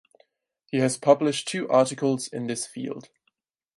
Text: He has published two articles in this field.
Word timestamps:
He 0.71 0.79
has 0.79 0.97
published 0.97 1.47
two 1.47 1.69
articles 1.69 2.27
in 2.27 2.47
this 2.47 2.65
field. 2.65 3.09